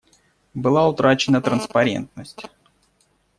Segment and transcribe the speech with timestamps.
[0.55, 2.47] Была утрачена транспарентность.